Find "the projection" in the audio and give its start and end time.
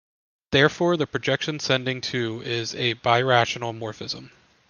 0.97-1.59